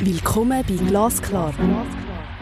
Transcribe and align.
Willkommen 0.00 0.64
bei 0.66 0.74
Glasklar, 0.74 1.54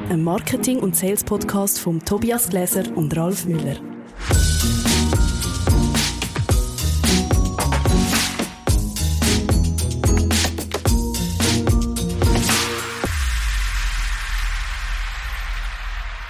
einem 0.09 0.25
Marketing- 0.25 0.81
und 0.81 0.97
Sales-Podcast 0.97 1.79
von 1.79 2.03
Tobias 2.03 2.49
Gläser 2.49 2.85
und 2.97 3.15
Ralf 3.17 3.45
Müller. 3.45 3.77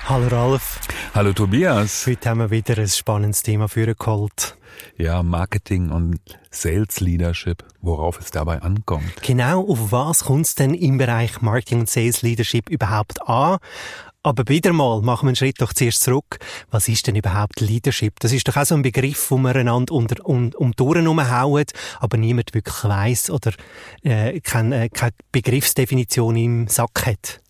Hallo 0.07 0.27
Ralf. 0.27 0.81
Hallo 1.15 1.33
Tobias. 1.33 2.07
Heute 2.07 2.31
haben 2.31 2.41
wir 2.41 2.51
wieder 2.51 2.77
ein 2.77 2.89
spannendes 2.89 3.43
Thema 3.43 3.69
für 3.69 3.95
geholt. 3.95 4.57
Ja, 4.97 5.23
Marketing 5.23 5.91
und 5.91 6.21
Sales 6.51 7.01
Leadership, 7.01 7.65
worauf 7.81 8.21
es 8.21 8.31
dabei 8.31 8.63
ankommt. 8.63 9.23
Genau, 9.23 9.67
auf 9.67 9.91
was 9.91 10.25
kommt 10.25 10.47
es 10.47 10.55
denn 10.55 10.75
im 10.75 10.99
Bereich 10.99 11.41
Marketing 11.41 11.81
und 11.81 11.91
Sales 11.91 12.23
Leadership 12.23 12.69
überhaupt 12.69 13.27
an? 13.27 13.59
Aber 14.25 14.47
wieder 14.47 14.73
mal 14.73 15.03
machen 15.03 15.27
wir 15.27 15.31
einen 15.31 15.37
Schritt 15.37 15.61
doch 15.61 15.73
zuerst 15.73 16.05
zurück. 16.05 16.39
Was 16.71 16.87
ist 16.87 17.09
denn 17.09 17.17
überhaupt 17.17 17.61
Leadership? 17.61 18.21
Das 18.21 18.33
ist 18.33 18.47
doch 18.47 18.57
auch 18.57 18.65
so 18.65 18.77
ein 18.77 18.83
Begriff, 18.83 19.33
wo 19.33 19.37
man 19.37 19.57
einander 19.57 19.93
unter, 19.93 20.25
um, 20.25 20.53
um 20.57 20.73
die 20.73 20.83
Ohren 20.83 21.03
herumhauen, 21.03 21.65
aber 21.99 22.17
niemand 22.19 22.55
wirklich 22.55 22.85
weiss 22.85 23.31
oder 23.31 23.51
äh, 24.03 24.39
keine, 24.41 24.85
äh, 24.85 24.89
keine 24.91 25.13
Begriffsdefinition 25.33 26.37
im 26.37 26.69
Sack 26.69 27.07
hat. 27.07 27.41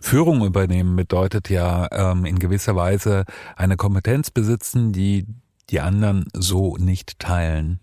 Führung 0.00 0.44
übernehmen 0.44 0.94
bedeutet 0.94 1.50
ja 1.50 1.88
ähm, 1.90 2.24
in 2.24 2.38
gewisser 2.38 2.76
Weise 2.76 3.24
eine 3.56 3.76
Kompetenz 3.76 4.30
besitzen, 4.30 4.92
die 4.92 5.26
die 5.72 5.80
anderen 5.80 6.26
so 6.34 6.76
nicht 6.76 7.18
teilen. 7.18 7.80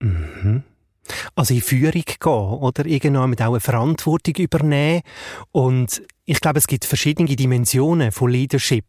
Mhm. 0.00 0.62
Also 1.34 1.54
in 1.54 1.62
Führung 1.62 2.04
gehen 2.04 2.32
oder 2.32 2.86
irgendwann 2.86 3.34
auch 3.40 3.50
eine 3.50 3.60
Verantwortung 3.60 4.36
übernehmen 4.36 5.02
und 5.50 6.02
ich 6.26 6.40
glaube, 6.40 6.58
es 6.58 6.66
gibt 6.66 6.84
verschiedene 6.84 7.34
Dimensionen 7.34 8.12
von 8.12 8.30
Leadership. 8.30 8.84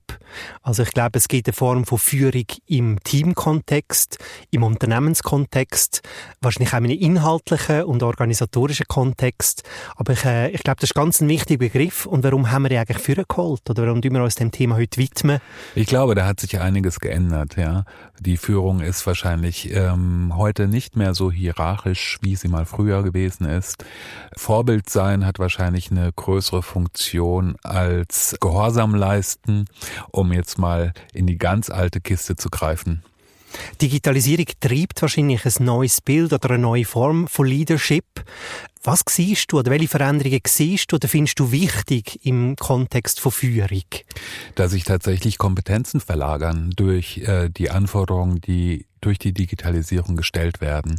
Also 0.62 0.84
ich 0.84 0.92
glaube, 0.92 1.18
es 1.18 1.28
gibt 1.28 1.48
eine 1.48 1.54
Form 1.54 1.86
von 1.86 1.98
Führung 1.98 2.46
im 2.68 3.00
Teamkontext, 3.04 4.20
im 4.52 4.64
Unternehmenskontext, 4.64 6.02
wahrscheinlich 6.42 6.74
auch 6.74 6.78
in 6.80 6.86
einem 6.86 7.00
inhaltlichen 7.00 7.84
und 7.84 8.04
organisatorischen 8.04 8.86
Kontext. 8.88 9.64
Aber 9.96 10.14
ich, 10.14 10.26
äh, 10.26 10.50
ich 10.50 10.64
glaube, 10.64 10.82
das 10.82 10.92
ist 10.92 10.94
ganz 10.94 11.22
ein 11.22 11.30
wichtiger 11.30 11.60
Begriff. 11.60 12.06
Und 12.06 12.24
warum 12.24 12.52
haben 12.52 12.64
wir 12.64 12.70
die 12.70 12.78
eigentlich 12.78 13.28
geholt? 13.28 13.70
Oder 13.70 13.88
warum 13.88 14.02
tun 14.02 14.14
wir 14.14 14.24
uns 14.24 14.36
dem 14.36 14.52
Thema 14.52 14.76
heute 14.76 14.98
widmen? 14.98 15.40
Ich 15.74 15.88
glaube, 15.88 16.16
da 16.16 16.26
hat 16.26 16.40
sich 16.40 16.60
einiges 16.60 17.00
geändert. 17.00 17.58
Ja, 17.58 17.86
Die 18.20 18.38
Führung 18.38 18.82
ist 18.82 19.08
wahrscheinlich 19.08 19.74
ähm, 19.74 20.34
heute 20.36 20.68
nicht 20.68 20.96
mehr 20.96 21.14
so 21.14 21.32
hierarchisch, 21.32 22.20
wie 22.22 22.36
sie 22.36 22.50
mal 22.50 22.66
früher 22.66 23.04
gewesen 23.04 23.46
ist. 23.46 23.84
Vorbild 24.36 24.90
sein 24.90 25.26
hat 25.26 25.40
wahrscheinlich 25.40 25.92
eine 25.92 26.12
größere 26.14 26.62
Funktion 26.62 27.21
Funktion 27.22 27.56
als 27.64 28.36
Gehorsam 28.40 28.96
leisten, 28.96 29.66
um 30.12 30.34
jetzt 30.34 30.58
mal 30.58 30.92
in 31.14 31.28
die 31.28 31.38
ganz 31.38 31.70
alte 31.70 32.02
Kiste 32.02 32.36
zu 32.36 32.50
greifen. 32.50 33.04
Digitalisierung 33.82 34.46
treibt 34.60 35.02
wahrscheinlich 35.02 35.46
ein 35.46 35.66
neues 35.66 36.02
Bild 36.02 36.34
oder 36.34 36.52
eine 36.52 36.60
neue 36.60 36.86
Form 36.86 37.28
von 37.28 37.46
Leadership. 37.46 38.06
Was 38.84 39.04
siehst 39.08 39.52
du 39.52 39.60
oder 39.60 39.70
welche 39.70 39.90
Veränderungen 39.90 40.40
siehst 40.48 40.92
du 40.92 40.96
oder 40.96 41.08
findest 41.08 41.40
du 41.40 41.52
wichtig 41.52 42.26
im 42.26 42.56
Kontext 42.56 43.20
von 43.20 43.32
Führung? 43.32 43.84
Dass 44.56 44.72
sich 44.72 44.86
tatsächlich 44.86 45.38
Kompetenzen 45.38 46.00
verlagern 46.00 46.72
durch 46.76 47.20
äh, 47.20 47.50
die 47.50 47.70
Anforderungen, 47.70 48.42
die 48.42 48.88
durch 49.02 49.20
die 49.20 49.34
Digitalisierung 49.34 50.16
gestellt 50.16 50.62
werden. 50.62 50.98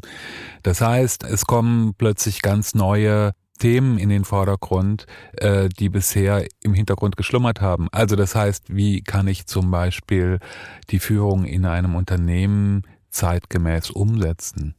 Das 0.62 0.80
heißt, 0.80 1.24
es 1.24 1.46
kommen 1.46 1.94
plötzlich 1.96 2.42
ganz 2.42 2.74
neue 2.74 3.32
Themen 3.62 3.96
in 3.96 4.08
den 4.08 4.24
Vordergrund, 4.24 5.06
äh, 5.36 5.68
die 5.68 5.88
bisher 5.88 6.44
im 6.64 6.74
Hintergrund 6.74 7.16
geschlummert 7.16 7.60
haben. 7.60 7.86
Also 7.92 8.16
das 8.16 8.34
heißt, 8.34 8.74
wie 8.74 9.02
kann 9.02 9.28
ich 9.28 9.46
zum 9.46 9.70
Beispiel 9.70 10.40
die 10.90 10.98
Führung 10.98 11.44
in 11.44 11.64
einem 11.64 11.94
Unternehmen 11.94 12.82
zeitgemäß 13.10 13.90
umsetzen? 13.90 14.74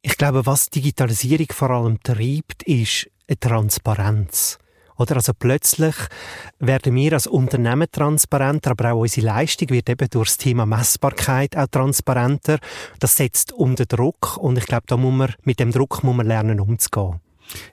Ich 0.00 0.16
glaube, 0.16 0.46
was 0.46 0.70
Digitalisierung 0.70 1.48
vor 1.50 1.70
allem 1.70 2.00
treibt, 2.00 2.62
ist 2.62 3.10
eine 3.26 3.40
Transparenz. 3.40 4.60
Oder 4.96 5.16
also 5.16 5.32
plötzlich 5.36 5.96
werden 6.60 6.94
wir 6.94 7.14
als 7.14 7.26
Unternehmen 7.26 7.88
transparenter, 7.90 8.70
aber 8.70 8.92
auch 8.92 9.00
unsere 9.00 9.26
Leistung 9.26 9.70
wird 9.70 9.90
eben 9.90 10.08
durch 10.08 10.28
das 10.28 10.36
Thema 10.36 10.66
Messbarkeit 10.66 11.56
auch 11.56 11.66
transparenter. 11.66 12.60
Das 13.00 13.16
setzt 13.16 13.50
unter 13.50 13.86
Druck 13.86 14.36
und 14.36 14.56
ich 14.56 14.66
glaube, 14.66 14.84
da 14.86 14.96
muss 14.96 15.12
man, 15.12 15.34
mit 15.42 15.58
dem 15.58 15.72
Druck 15.72 16.04
muss 16.04 16.14
man 16.14 16.28
lernen 16.28 16.60
umzugehen. 16.60 17.18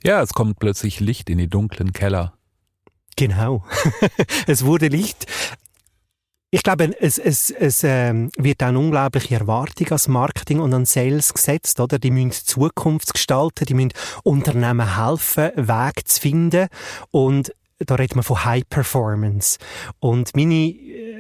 Ja, 0.04 0.22
es 0.22 0.34
kommt 0.34 0.60
plötzlich 0.60 1.00
Licht 1.00 1.30
in 1.30 1.38
die 1.38 1.50
dunklen 1.50 1.94
Keller. 1.94 2.34
Genau. 3.16 3.66
es 4.48 4.66
wurde 4.66 4.88
Licht. 4.88 5.26
Ich 6.52 6.64
glaube, 6.64 7.00
es, 7.00 7.20
es, 7.20 7.52
es 7.52 7.84
ähm, 7.84 8.32
wird 8.38 8.64
eine 8.64 8.80
unglaubliche 8.80 9.36
Erwartung 9.36 9.88
als 9.92 10.08
Marketing 10.08 10.60
und 10.60 10.74
an 10.74 10.86
Sales 10.86 11.34
gesetzt, 11.34 11.80
oder? 11.80 12.00
Die 12.00 12.10
müssen 12.10 12.32
Zukunft 12.32 13.14
gestalten, 13.14 13.66
die 13.66 13.76
müssen 13.76 13.94
Unternehmen 14.24 14.98
helfen, 14.98 15.52
Weg 15.56 16.08
zu 16.08 16.22
finden 16.22 16.70
und 17.12 17.54
da 17.78 17.96
redet 17.96 18.16
man 18.16 18.24
von 18.24 18.44
High 18.44 18.68
Performance. 18.68 19.58
Und 20.00 20.36
meine, 20.36 20.74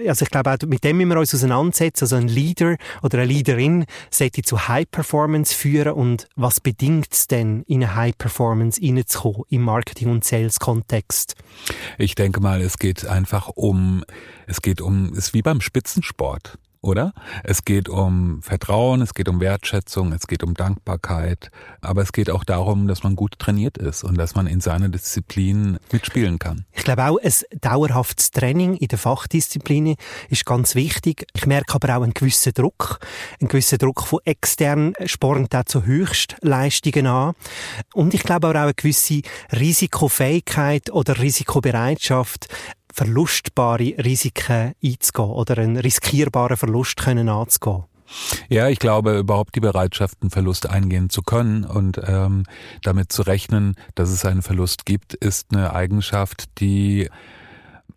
also 0.07 0.23
ich 0.23 0.31
glaube 0.31 0.51
auch, 0.51 0.67
mit 0.67 0.83
dem 0.83 0.97
müssen 0.97 1.09
wir 1.09 1.19
uns 1.19 1.33
auseinandersetzen. 1.33 2.03
Also 2.05 2.15
ein 2.15 2.27
Leader 2.27 2.77
oder 3.01 3.19
eine 3.19 3.27
Leaderin 3.27 3.85
sollte 4.09 4.41
zu 4.41 4.67
High 4.67 4.89
Performance 4.89 5.53
führen 5.53 5.93
und 5.93 6.27
was 6.35 6.59
bedingt 6.59 7.09
es 7.11 7.27
denn, 7.27 7.63
in 7.63 7.83
eine 7.83 7.95
High 7.95 8.17
Performance 8.17 8.81
reinzukommen 8.81 9.43
im 9.49 9.63
Marketing- 9.63 10.11
und 10.11 10.23
Sales-Kontext? 10.23 11.35
Ich 11.97 12.15
denke 12.15 12.39
mal, 12.39 12.61
es 12.61 12.77
geht 12.77 13.05
einfach 13.05 13.49
um, 13.49 14.03
es 14.47 14.61
geht 14.61 14.81
um, 14.81 15.11
es 15.13 15.29
ist 15.29 15.33
wie 15.33 15.41
beim 15.41 15.61
Spitzensport 15.61 16.57
oder? 16.81 17.13
Es 17.43 17.65
geht 17.65 17.89
um 17.89 18.41
Vertrauen, 18.41 19.01
es 19.01 19.13
geht 19.13 19.27
um 19.27 19.39
Wertschätzung, 19.39 20.13
es 20.13 20.27
geht 20.27 20.43
um 20.43 20.53
Dankbarkeit, 20.53 21.51
aber 21.81 22.01
es 22.01 22.11
geht 22.13 22.29
auch 22.29 22.43
darum, 22.43 22.87
dass 22.87 23.03
man 23.03 23.15
gut 23.15 23.37
trainiert 23.37 23.77
ist 23.77 24.03
und 24.03 24.17
dass 24.17 24.35
man 24.35 24.47
in 24.47 24.61
seiner 24.61 24.89
Disziplin 24.89 25.77
mitspielen 25.91 26.39
kann. 26.39 26.65
Ich 26.73 26.83
glaube 26.83 27.05
auch, 27.05 27.19
ein 27.21 27.33
dauerhaftes 27.59 28.31
Training 28.31 28.75
in 28.75 28.87
der 28.87 28.97
Fachdisziplin 28.97 29.95
ist 30.29 30.45
ganz 30.45 30.75
wichtig. 30.75 31.27
Ich 31.33 31.45
merke 31.45 31.75
aber 31.75 31.97
auch 31.97 32.03
einen 32.03 32.13
gewissen 32.13 32.53
Druck, 32.53 32.99
einen 33.41 33.49
gewissen 33.49 33.77
Druck 33.77 34.03
von 34.03 34.19
extern 34.23 34.93
spornt 35.05 35.55
auch 35.55 35.65
zu 35.65 35.85
Höchstleistungen 35.85 37.07
an. 37.07 37.33
Und 37.93 38.13
ich 38.13 38.23
glaube 38.23 38.47
aber 38.47 38.59
auch 38.59 38.63
eine 38.63 38.73
gewisse 38.73 39.21
Risikofähigkeit 39.51 40.91
oder 40.91 41.19
Risikobereitschaft, 41.19 42.47
verlustbare 42.93 43.95
Risiken 44.03 44.73
einzugehen 44.83 45.29
oder 45.29 45.57
einen 45.57 45.77
riskierbaren 45.77 46.57
Verlust 46.57 46.97
können 46.97 47.29
anzugehen. 47.29 47.85
Ja, 48.49 48.67
ich 48.69 48.79
glaube, 48.79 49.19
überhaupt 49.19 49.55
die 49.55 49.59
Bereitschaft, 49.59 50.17
einen 50.21 50.31
Verlust 50.31 50.67
eingehen 50.67 51.09
zu 51.09 51.21
können 51.21 51.63
und 51.63 52.01
ähm, 52.03 52.45
damit 52.81 53.11
zu 53.11 53.21
rechnen, 53.21 53.75
dass 53.95 54.09
es 54.09 54.25
einen 54.25 54.41
Verlust 54.41 54.85
gibt, 54.85 55.13
ist 55.13 55.53
eine 55.53 55.73
Eigenschaft, 55.73 56.59
die 56.59 57.09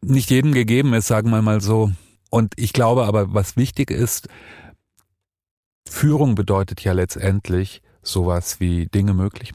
nicht 0.02 0.30
jedem 0.30 0.52
gegeben 0.52 0.92
ist, 0.94 1.06
sagen 1.06 1.30
wir 1.30 1.42
mal 1.42 1.60
so. 1.60 1.90
Und 2.30 2.54
ich 2.56 2.72
glaube 2.72 3.04
aber, 3.04 3.32
was 3.32 3.56
wichtig 3.56 3.90
ist, 3.90 4.28
Führung 5.88 6.34
bedeutet 6.34 6.82
ja 6.82 6.92
letztendlich 6.92 7.82
sowas 8.02 8.60
wie 8.60 8.86
Dinge 8.86 9.14
möglich, 9.14 9.52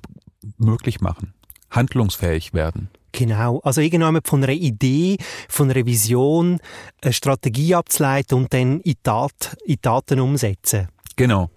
möglich 0.58 1.02
machen, 1.02 1.34
handlungsfähig 1.70 2.54
werden. 2.54 2.90
Genau. 3.18 3.62
Also 3.64 3.82
irgendwann 3.82 4.20
von 4.24 4.44
einer 4.44 4.54
Idee, 4.54 5.18
von 5.50 5.72
einer 5.72 5.88
Vision, 5.88 6.60
eine 7.02 7.14
Strategie 7.14 7.74
abzuleiten 7.74 8.38
und 8.38 8.54
dann 8.54 8.80
in, 8.82 8.94
Tat, 9.02 9.58
in 9.66 9.82
Taten 9.82 10.20
umsetzen. 10.20 10.88
Genau. 11.16 11.50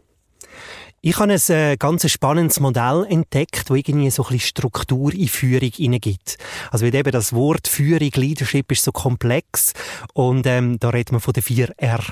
Ich 1.02 1.18
habe 1.18 1.34
ein 1.34 1.40
äh, 1.50 1.76
ganz 1.76 2.10
spannendes 2.10 2.60
Modell 2.60 3.06
entdeckt, 3.10 3.68
wo 3.68 3.74
irgendwie 3.74 4.08
so 4.08 4.22
ein 4.22 4.30
bisschen 4.30 4.48
Struktur 4.48 5.12
in 5.12 5.28
Führung 5.28 5.70
hineingibt. 5.70 6.38
Also 6.70 6.86
wie 6.86 6.96
eben 6.96 7.12
das 7.12 7.34
Wort 7.34 7.68
Führung, 7.68 8.10
Leadership 8.14 8.72
ist 8.72 8.84
so 8.84 8.92
komplex 8.92 9.74
und 10.14 10.46
ähm, 10.46 10.78
da 10.78 10.88
redet 10.88 11.12
man 11.12 11.20
von 11.20 11.34
den 11.34 11.42
vier 11.42 11.74
R. 11.76 12.02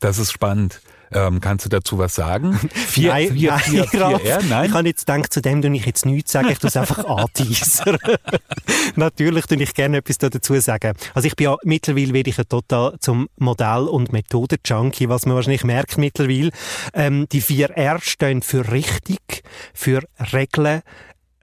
Das 0.00 0.18
ist 0.18 0.32
spannend. 0.32 0.80
Ähm, 1.14 1.40
kannst 1.40 1.64
du 1.64 1.68
dazu 1.68 1.98
was 1.98 2.14
sagen? 2.14 2.54
Vier, 2.74 3.10
nein, 3.10 3.32
vier, 3.32 3.50
nein, 3.52 3.60
vier, 3.60 3.84
vier, 3.84 4.18
vier 4.18 4.38
nein. 4.48 4.66
Ich 4.66 4.74
habe 4.74 4.88
jetzt 4.88 5.06
gedacht, 5.06 5.32
zu 5.32 5.40
dem 5.40 5.62
tue 5.62 5.74
ich 5.76 5.86
jetzt 5.86 6.04
nichts 6.06 6.32
sagen, 6.32 6.48
ich 6.50 6.58
tue 6.58 6.68
es 6.68 6.76
einfach 6.76 7.04
anteasern. 7.04 7.98
Natürlich 8.96 9.46
tue 9.46 9.62
ich 9.62 9.74
gerne 9.74 9.98
etwas 9.98 10.18
dazu 10.18 10.58
sagen. 10.60 10.94
Also 11.14 11.26
ich 11.26 11.36
bin 11.36 11.44
ja, 11.44 11.56
mittlerweile 11.62 12.12
werde 12.12 12.30
ich 12.30 12.36
ja 12.36 12.44
total 12.44 12.96
zum 12.98 13.28
Modell- 13.36 13.88
und 13.88 14.12
Methoden-Junkie, 14.12 15.08
was 15.08 15.26
man 15.26 15.36
wahrscheinlich 15.36 15.64
merkt 15.64 15.98
mittlerweile. 15.98 16.50
Ähm, 16.92 17.26
die 17.30 17.40
vier 17.40 17.70
R 17.70 18.00
stehen 18.02 18.42
für 18.42 18.72
richtig, 18.72 19.42
für 19.72 20.02
Regeln, 20.32 20.82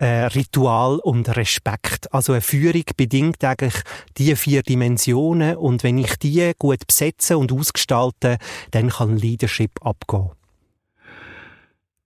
äh, 0.02 0.26
Ritual 0.26 0.98
und 1.00 1.36
Respekt. 1.36 2.12
Also 2.12 2.34
eine 2.34 2.42
Führung 2.42 2.84
bedingt 2.98 3.44
eigentlich 3.44 3.76
die 4.18 4.36
vier 4.36 4.64
Dimensionen 4.64 5.56
und 5.56 5.84
wenn 5.84 6.00
ich 6.00 6.16
die 6.16 6.54
gut 6.58 6.88
besetze 6.88 7.38
und 7.38 7.52
ausgestalte, 7.52 8.38
dann 8.72 8.90
kann 8.90 9.16
Leadership 9.16 9.72
abgehen. 9.86 10.32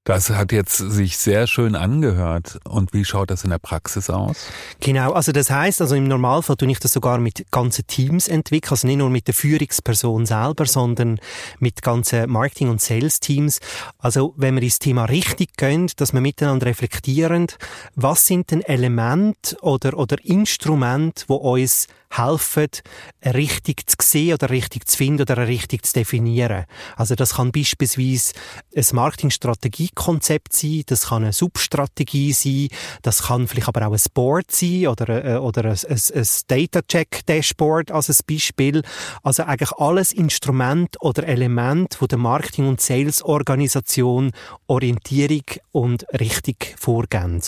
Das 0.05 0.29
hat 0.29 0.51
jetzt 0.51 0.77
sich 0.77 1.17
sehr 1.17 1.47
schön 1.47 1.75
angehört. 1.75 2.59
Und 2.63 2.93
wie 2.93 3.03
schaut 3.03 3.31
das 3.31 3.43
in 3.43 3.49
der 3.49 3.57
Praxis 3.57 4.11
aus? 4.11 4.37
Genau, 4.79 5.13
also 5.13 5.31
das 5.31 5.49
heißt, 5.49 5.81
also 5.81 5.95
im 5.95 6.07
Normalfall 6.07 6.57
tue 6.57 6.69
ich 6.69 6.79
das 6.79 6.93
sogar 6.93 7.17
mit 7.17 7.47
ganzen 7.49 7.87
Teams 7.87 8.27
entwickeln, 8.27 8.69
also 8.69 8.85
nicht 8.85 8.97
nur 8.97 9.09
mit 9.09 9.25
der 9.25 9.33
Führungsperson 9.33 10.27
selber, 10.27 10.67
sondern 10.67 11.19
mit 11.57 11.81
ganzen 11.81 12.29
Marketing- 12.29 12.69
und 12.69 12.81
Sales-Teams. 12.81 13.59
Also 13.97 14.35
wenn 14.37 14.53
wir 14.53 14.61
ins 14.61 14.77
Thema 14.77 15.05
richtig 15.05 15.57
gehen, 15.57 15.89
dass 15.97 16.13
wir 16.13 16.21
miteinander 16.21 16.67
reflektieren, 16.67 17.47
was 17.95 18.27
sind 18.27 18.51
denn 18.51 18.61
Elemente 18.61 19.57
oder, 19.61 19.97
oder 19.97 20.23
Instrumente, 20.23 21.25
wo 21.29 21.35
uns 21.37 21.87
helfen, 22.09 22.67
richtig 23.25 23.89
zu 23.89 23.95
sehen 24.01 24.33
oder 24.33 24.49
richtig 24.49 24.87
zu 24.87 24.97
finden 24.97 25.23
oder 25.23 25.47
richtig 25.47 25.85
zu 25.85 25.93
definieren. 25.93 26.65
Also 26.95 27.15
das 27.15 27.35
kann 27.35 27.51
beispielsweise 27.51 28.33
ein 28.75 28.85
Marketingstrategiekonzept 28.91 30.53
sein, 30.53 30.83
das 30.85 31.07
kann 31.07 31.23
eine 31.23 31.33
Substrategie 31.33 32.33
sein, 32.33 32.69
das 33.01 33.23
kann 33.23 33.47
vielleicht 33.47 33.67
aber 33.67 33.87
auch 33.87 33.93
ein 33.93 34.01
Board 34.13 34.51
sein 34.51 34.87
oder, 34.87 35.25
äh, 35.25 35.37
oder 35.37 35.65
ein, 35.65 35.77
ein, 35.89 36.01
ein 36.13 36.27
Data-Check-Dashboard 36.47 37.91
als 37.91 38.09
ein 38.09 38.17
Beispiel. 38.27 38.81
Also 39.23 39.43
eigentlich 39.43 39.71
alles 39.73 40.13
Instrument 40.13 40.97
oder 41.01 41.27
Element, 41.27 41.97
wo 41.99 42.07
der 42.07 42.17
Marketing- 42.17 42.67
und 42.67 42.81
Sales-Organisation 42.81 44.31
Orientierung 44.67 45.43
und 45.71 46.05
Richtung 46.13 46.55
vorgeben. 46.77 47.41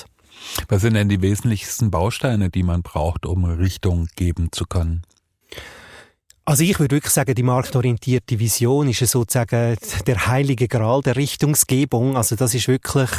Was 0.68 0.82
sind 0.82 0.96
denn 0.96 1.10
die 1.10 1.22
wesentlichsten 1.22 1.92
Bausteine, 1.92 2.50
die 2.50 2.64
man 2.64 2.82
braucht, 2.82 3.26
um 3.26 3.46
Richtung 3.46 4.08
geben 4.16 4.50
zu 4.52 4.66
können? 4.66 5.04
Also 6.48 6.64
ich 6.64 6.80
würde 6.80 6.96
wirklich 6.96 7.12
sagen, 7.12 7.36
die 7.36 7.44
marktorientierte 7.44 8.40
Vision 8.40 8.88
ist 8.88 9.00
sozusagen 9.00 9.76
der 10.06 10.28
heilige 10.28 10.70
Gral 10.70 11.02
der 11.02 11.18
Richtungsgebung. 11.18 12.16
Also 12.16 12.38
das 12.38 12.54
ist 12.54 12.70
wirklich 12.70 13.10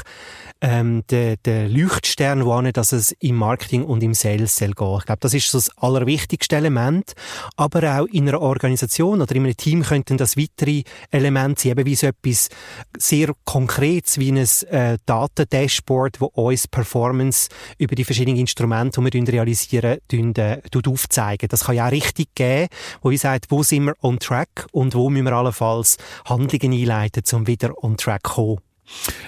ähm, 0.60 1.04
der, 1.10 1.36
der 1.36 1.68
Leuchtstern, 1.68 2.44
wo 2.44 2.58
dass 2.58 2.92
es 2.92 3.12
im 3.20 3.36
Marketing 3.36 3.84
und 3.84 4.02
im 4.02 4.14
Sales 4.14 4.56
soll 4.56 4.72
gehen. 4.72 4.96
Ich 4.98 5.06
glaube, 5.06 5.20
das 5.20 5.34
ist 5.34 5.50
so 5.50 5.58
das 5.58 5.70
allerwichtigste 5.76 6.56
Element. 6.56 7.12
Aber 7.56 8.00
auch 8.00 8.06
in 8.06 8.28
einer 8.28 8.40
Organisation 8.40 9.20
oder 9.22 9.34
in 9.36 9.44
einem 9.44 9.56
Team 9.56 9.82
könnten 9.82 10.16
das 10.16 10.36
weitere 10.36 10.82
Elemente 11.10 11.62
sein, 11.62 11.72
eben 11.72 11.86
wie 11.86 11.94
so 11.94 12.08
etwas 12.08 12.48
sehr 12.96 13.32
Konkretes, 13.44 14.18
wie 14.18 14.32
ein 14.32 14.38
äh, 14.70 14.98
Datendashboard, 15.06 16.20
wo 16.20 16.26
uns 16.26 16.66
Performance 16.66 17.48
über 17.78 17.94
die 17.94 18.04
verschiedenen 18.04 18.38
Instrumente, 18.38 19.00
die 19.00 19.12
wir 19.12 19.32
realisieren, 19.32 19.98
äh, 20.10 20.60
aufzeigen. 20.86 21.48
Das 21.48 21.64
kann 21.64 21.76
ja 21.76 21.86
auch 21.86 21.92
richtig 21.92 22.34
geben, 22.34 22.68
wo 23.02 23.10
wie 23.10 23.16
sagt, 23.16 23.46
wo 23.50 23.62
sind 23.62 23.84
wir 23.84 23.94
on 24.02 24.18
track 24.18 24.66
und 24.72 24.94
wo 24.94 25.10
müssen 25.10 25.26
wir 25.26 25.32
allenfalls 25.32 25.98
Handlungen 26.24 26.72
einleiten, 26.72 27.22
um 27.32 27.46
wieder 27.46 27.72
on 27.82 27.96
track 27.96 28.26
zu 28.26 28.32
kommen. 28.34 28.67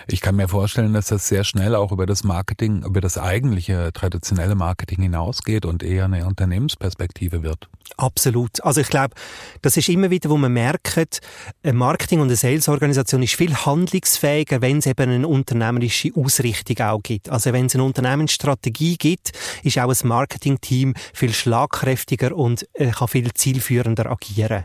Ich 0.07 0.21
kann 0.21 0.37
mir 0.37 0.49
vorstellen, 0.49 0.93
dass 0.93 1.07
das 1.07 1.29
sehr 1.29 1.45
schnell 1.45 1.75
auch 1.75 1.93
über 1.93 2.07
das 2.07 2.25
Marketing, 2.25 2.83
über 2.85 3.01
das 3.01 3.19
eigentliche 3.19 3.93
traditionelle 3.93 4.55
Marketing 4.55 5.03
hinausgeht 5.03 5.65
und 5.65 5.83
eher 5.83 6.07
eine 6.07 6.27
Unternehmensperspektive 6.27 7.43
wird. 7.43 7.69
Absolut. 7.97 8.63
Also 8.65 8.81
ich 8.81 8.89
glaube, 8.89 9.15
das 9.63 9.77
ist 9.77 9.89
immer 9.89 10.11
wieder, 10.11 10.31
wo 10.31 10.37
man 10.37 10.53
merkt, 10.53 11.21
ein 11.63 11.77
Marketing 11.77 12.21
und 12.21 12.29
eine 12.29 12.37
Sales-Organisation 12.37 13.23
ist 13.23 13.35
viel 13.35 13.55
handlungsfähiger, 13.55 14.63
wenn 14.63 14.79
es 14.79 14.87
eben 14.87 15.11
eine 15.11 15.29
unternehmerische 15.29 16.11
Ausrichtung 16.15 16.79
auch 16.81 17.03
gibt. 17.03 17.29
Also 17.29 17.53
wenn 17.53 17.67
es 17.67 17.75
eine 17.75 17.85
Unternehmensstrategie 17.85 18.97
gibt, 18.97 19.33
ist 19.63 19.79
auch 19.79 19.91
ein 19.91 20.09
Marketing-Team 20.09 20.95
viel 21.13 21.33
schlagkräftiger 21.33 22.35
und 22.37 22.67
äh, 22.75 22.91
kann 22.91 23.09
viel 23.09 23.33
zielführender 23.33 24.11
agieren. 24.11 24.65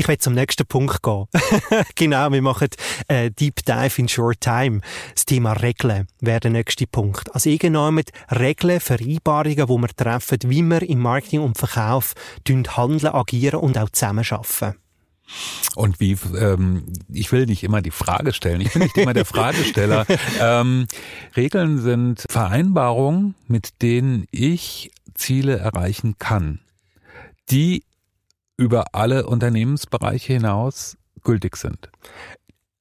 Ich 0.00 0.08
will 0.08 0.16
zum 0.16 0.32
nächsten 0.32 0.64
Punkt 0.64 1.02
gehen. 1.02 1.26
genau, 1.94 2.32
wir 2.32 2.40
machen 2.40 2.68
äh, 3.08 3.30
Deep 3.30 3.66
Dive 3.66 3.92
in 3.98 4.08
Short 4.08 4.40
Time. 4.40 4.80
Das 5.14 5.26
Thema 5.26 5.52
Regeln 5.52 6.08
wäre 6.20 6.40
der 6.40 6.52
nächste 6.52 6.86
Punkt. 6.86 7.34
Also 7.34 7.50
irgendwann 7.50 8.02
Regeln, 8.30 8.80
Vereinbarungen, 8.80 9.88
die 9.88 9.98
wir 9.98 10.04
treffen, 10.04 10.38
wie 10.44 10.62
wir 10.62 10.80
im 10.80 11.00
Marketing 11.00 11.40
und 11.40 11.58
Verkauf 11.58 12.14
handeln, 12.48 13.12
agieren 13.12 13.60
und 13.60 13.76
auch 13.76 13.90
zusammenarbeiten. 13.90 14.76
Und 15.74 16.00
wie, 16.00 16.16
ähm, 16.34 16.84
ich 17.12 17.30
will 17.30 17.44
nicht 17.44 17.62
immer 17.62 17.82
die 17.82 17.90
Frage 17.90 18.32
stellen, 18.32 18.62
ich 18.62 18.72
bin 18.72 18.80
nicht 18.80 18.96
immer 18.96 19.12
der 19.12 19.24
Fragesteller. 19.26 20.06
ähm, 20.40 20.86
Regeln 21.36 21.78
sind 21.82 22.24
Vereinbarungen, 22.30 23.34
mit 23.48 23.82
denen 23.82 24.24
ich 24.30 24.92
Ziele 25.14 25.58
erreichen 25.58 26.16
kann, 26.18 26.60
die 27.50 27.84
über 28.60 28.94
alle 28.94 29.26
Unternehmensbereiche 29.26 30.34
hinaus 30.34 30.98
gültig 31.24 31.56
sind. 31.56 31.90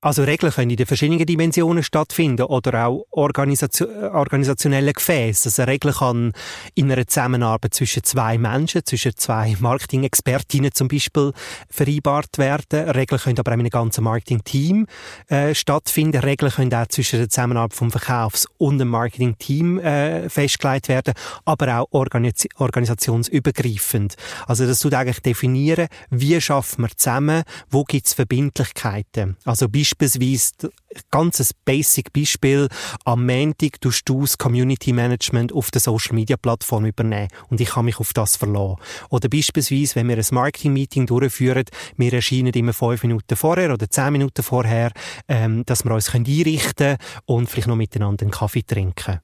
Also 0.01 0.23
Regeln 0.23 0.53
können 0.53 0.69
in 0.69 0.77
den 0.77 0.85
verschiedenen 0.85 1.25
Dimensionen 1.25 1.83
stattfinden 1.83 2.43
oder 2.43 2.87
auch 2.87 3.05
Organisation, 3.11 3.89
organisationelle 4.05 4.93
Gefäße. 4.93 5.49
Also 5.49 5.63
Regeln 5.63 5.93
kann 5.93 6.31
in 6.73 6.89
einer 6.89 7.05
Zusammenarbeit 7.05 7.73
zwischen 7.73 8.05
zwei 8.05 8.37
Menschen, 8.37 8.85
zwischen 8.85 9.17
zwei 9.17 9.57
Marketing-Expertinnen 9.59 10.71
zum 10.71 10.87
Beispiel 10.87 11.33
vereinbart 11.69 12.37
werden. 12.37 12.91
Regeln 12.91 13.19
können 13.19 13.39
aber 13.39 13.51
auch 13.51 13.55
in 13.55 13.59
einem 13.59 13.69
ganzen 13.69 14.05
Marketing-Team 14.05 14.87
äh, 15.27 15.53
stattfinden. 15.53 16.21
Regeln 16.21 16.53
können 16.53 16.73
auch 16.73 16.87
zwischen 16.87 17.19
der 17.19 17.27
Zusammenarbeit 17.27 17.73
vom 17.73 17.91
Verkaufs- 17.91 18.47
und 18.57 18.77
dem 18.77 18.87
Marketing-Team 18.87 19.79
äh, 19.79 20.29
festgelegt 20.29 20.87
werden, 20.87 21.13
aber 21.43 21.77
auch 21.77 21.87
organis 21.91 22.47
organisationsübergreifend. 22.55 24.15
Also 24.47 24.65
das 24.65 24.79
tut 24.79 24.93
eigentlich 24.93 25.19
definieren, 25.19 25.89
wie 26.09 26.39
schaffen 26.39 26.83
wir 26.85 26.95
zusammen, 26.95 27.43
wo 27.69 27.83
gibt 27.83 28.07
es 28.07 28.13
Verbindlichkeiten. 28.13 29.35
Also 29.43 29.67
beispielsweise, 29.97 30.71
ganz 31.11 31.53
basic 31.65 32.13
Beispiel, 32.13 32.67
am 33.05 33.25
Montag 33.25 33.81
tust 33.81 34.07
du 34.07 34.21
das 34.21 34.37
Community 34.37 34.93
Management 34.93 35.53
auf 35.53 35.71
der 35.71 35.81
Social 35.81 36.15
Media 36.15 36.37
Plattform 36.37 36.85
übernehmen 36.85 37.29
und 37.49 37.61
ich 37.61 37.69
kann 37.69 37.85
mich 37.85 37.99
auf 37.99 38.13
das 38.13 38.35
verlassen. 38.35 38.77
Oder 39.09 39.29
beispielsweise, 39.29 39.95
wenn 39.95 40.07
wir 40.07 40.17
ein 40.17 40.25
Marketing 40.31 40.73
Meeting 40.73 41.05
durchführen, 41.05 41.65
wir 41.97 42.13
erscheinen 42.13 42.53
immer 42.53 42.73
fünf 42.73 43.03
Minuten 43.03 43.35
vorher 43.35 43.73
oder 43.73 43.89
zehn 43.89 44.11
Minuten 44.11 44.43
vorher, 44.43 44.91
ähm, 45.27 45.63
dass 45.65 45.83
wir 45.83 45.91
uns 45.91 46.13
einrichten 46.13 46.73
können 46.75 46.97
und 47.25 47.49
vielleicht 47.49 47.67
noch 47.67 47.75
miteinander 47.75 48.23
einen 48.23 48.31
Kaffee 48.31 48.63
trinken. 48.63 49.19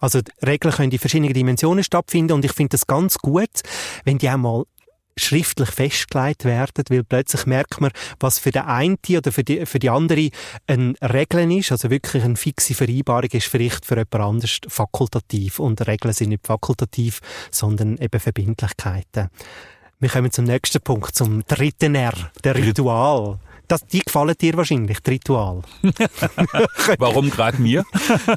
Also 0.00 0.20
Regeln 0.44 0.74
können 0.74 0.90
in 0.90 0.98
verschiedenen 0.98 1.32
Dimensionen 1.32 1.84
stattfinden 1.84 2.32
und 2.32 2.44
ich 2.44 2.52
finde 2.52 2.70
das 2.70 2.86
ganz 2.86 3.16
gut, 3.18 3.60
wenn 4.04 4.18
die 4.18 4.28
auch 4.28 4.36
mal 4.36 4.64
schriftlich 5.16 5.70
festgelegt 5.70 6.44
werden, 6.44 6.84
weil 6.88 7.04
plötzlich 7.04 7.46
merkt 7.46 7.80
man, 7.80 7.90
was 8.20 8.38
für 8.38 8.50
den 8.50 8.62
einen 8.62 8.98
oder 9.10 9.32
für 9.32 9.44
die, 9.44 9.66
für 9.66 9.78
die 9.78 9.90
andere 9.90 10.30
ein 10.66 10.96
Regeln 11.02 11.50
ist, 11.50 11.72
also 11.72 11.90
wirklich 11.90 12.24
eine 12.24 12.36
fixe 12.36 12.74
Vereinbarung 12.74 13.30
ist 13.30 13.46
vielleicht 13.46 13.84
für 13.84 13.96
jemand 13.96 14.14
anders 14.14 14.60
fakultativ 14.68 15.58
und 15.58 15.86
Regeln 15.86 16.14
sind 16.14 16.30
nicht 16.30 16.46
fakultativ, 16.46 17.20
sondern 17.50 17.98
eben 17.98 18.20
Verbindlichkeiten. 18.20 19.30
Wir 20.00 20.08
kommen 20.08 20.30
zum 20.30 20.44
nächsten 20.44 20.80
Punkt, 20.82 21.14
zum 21.14 21.44
dritten 21.46 21.94
R, 21.94 22.12
der 22.42 22.56
Ritual. 22.56 23.38
Das, 23.66 23.86
die 23.86 24.00
gefallen 24.00 24.34
dir 24.38 24.54
wahrscheinlich, 24.56 25.00
das 25.00 25.10
Ritual. 25.10 25.62
Warum 26.98 27.30
gerade 27.30 27.60
mir? 27.62 27.84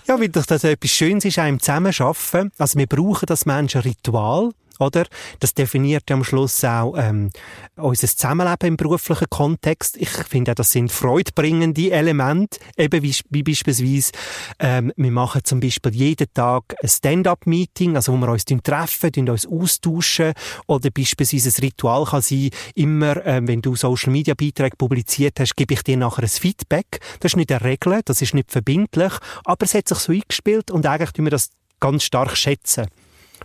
ja, 0.07 0.19
weil 0.19 0.29
das 0.29 0.63
etwas 0.63 0.91
Schönes 0.91 1.25
ist, 1.25 1.39
einem 1.39 1.59
zusammenarbeiten. 1.59 2.51
Also 2.57 2.79
wir 2.79 2.87
brauchen 2.87 3.25
das 3.25 3.45
Menschen 3.45 3.81
Ritual 3.81 4.51
oder? 4.79 5.05
Das 5.39 5.53
definiert 5.53 6.09
ja 6.09 6.15
am 6.15 6.23
Schluss 6.23 6.63
auch 6.63 6.95
ähm, 6.97 7.29
unser 7.75 8.07
Zusammenleben 8.07 8.69
im 8.69 8.77
beruflichen 8.77 9.29
Kontext. 9.29 9.97
Ich 9.97 10.09
finde, 10.09 10.55
das 10.55 10.71
sind 10.71 10.91
freudbringende 10.91 11.91
Elemente, 11.91 12.59
eben 12.77 13.03
wie, 13.03 13.15
wie 13.29 13.43
beispielsweise 13.43 14.11
ähm, 14.59 14.91
wir 14.95 15.11
machen 15.11 15.41
zum 15.43 15.59
Beispiel 15.59 15.93
jeden 15.93 16.27
Tag 16.33 16.75
ein 16.81 16.89
Stand-up-Meeting, 16.89 17.95
also 17.95 18.13
wo 18.13 18.17
wir 18.17 18.29
uns 18.29 18.45
treffen, 18.45 19.29
uns 19.29 19.47
austauschen 19.47 20.33
oder 20.67 20.89
beispielsweise 20.89 21.49
ein 21.49 21.65
Ritual 21.65 22.05
kann 22.05 22.21
sein, 22.21 22.49
immer, 22.75 23.25
ähm, 23.25 23.47
wenn 23.47 23.61
du 23.61 23.75
Social-Media-Beiträge 23.75 24.77
publiziert 24.77 25.39
hast, 25.39 25.55
gebe 25.55 25.73
ich 25.73 25.83
dir 25.83 25.97
nachher 25.97 26.23
ein 26.23 26.29
Feedback. 26.29 26.99
Das 27.19 27.31
ist 27.31 27.37
nicht 27.37 27.51
eine 27.51 27.63
Regel, 27.63 28.01
das 28.05 28.21
ist 28.21 28.33
nicht 28.33 28.51
verbindlich, 28.51 29.13
aber 29.45 29.65
es 29.65 29.73
hat 29.73 29.87
sich 29.87 29.97
so 29.97 30.11
eingespielt 30.11 30.71
und 30.71 30.85
eigentlich 30.85 31.11
tun 31.11 31.25
wir 31.25 31.31
das 31.31 31.49
ganz 31.79 32.03
stark 32.03 32.35
schätzen. 32.35 32.87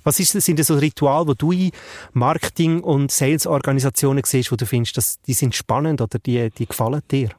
Was 0.04 0.20
ist, 0.20 0.32
sind 0.32 0.58
das 0.58 0.66
so 0.68 0.74
Rituale, 0.74 1.26
wo 1.28 1.34
du 1.34 1.52
in 1.52 1.70
Marketing- 2.12 2.80
und 2.80 3.10
Sales-Organisationen 3.10 4.22
siehst, 4.24 4.52
wo 4.52 4.56
du 4.56 4.66
findest, 4.66 4.96
dass 4.96 5.20
die 5.22 5.34
sind 5.34 5.54
spannend 5.54 6.00
oder 6.00 6.18
die, 6.18 6.50
die 6.50 6.66
gefallen 6.66 7.02
dir? 7.10 7.30